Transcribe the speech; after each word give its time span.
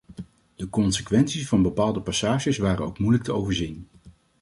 De 0.55 0.69
consequenties 0.69 1.47
van 1.47 1.61
bepaalde 1.61 2.01
passages 2.01 2.57
waren 2.57 2.85
ook 2.85 2.99
moeilijk 2.99 3.23
te 3.23 3.33
overzien. 3.33 3.87